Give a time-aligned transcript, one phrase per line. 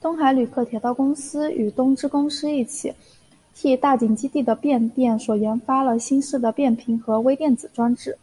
[0.00, 2.94] 东海旅客铁道公司与东芝公司一起
[3.54, 8.16] 替大井基地的变电所研发了新式的变频和微电子装置。